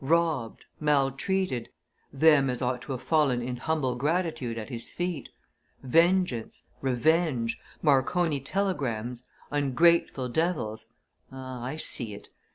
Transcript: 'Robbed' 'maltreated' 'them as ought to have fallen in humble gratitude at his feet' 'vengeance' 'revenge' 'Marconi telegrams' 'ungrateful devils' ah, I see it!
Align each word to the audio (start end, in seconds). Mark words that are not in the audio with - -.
'Robbed' 0.03 0.65
'maltreated' 0.79 1.69
'them 2.11 2.49
as 2.49 2.59
ought 2.59 2.81
to 2.81 2.91
have 2.91 3.03
fallen 3.03 3.39
in 3.43 3.57
humble 3.57 3.93
gratitude 3.93 4.57
at 4.57 4.69
his 4.71 4.89
feet' 4.89 5.29
'vengeance' 5.83 6.63
'revenge' 6.81 7.59
'Marconi 7.83 8.39
telegrams' 8.39 9.21
'ungrateful 9.51 10.27
devils' 10.27 10.87
ah, 11.31 11.63
I 11.63 11.75
see 11.75 12.15
it! 12.15 12.29